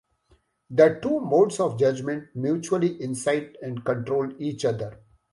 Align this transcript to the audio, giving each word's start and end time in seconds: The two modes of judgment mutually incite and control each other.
The 0.71 0.97
two 0.99 1.19
modes 1.19 1.59
of 1.59 1.77
judgment 1.77 2.29
mutually 2.35 2.99
incite 3.03 3.55
and 3.61 3.85
control 3.85 4.31
each 4.39 4.65
other. 4.65 4.99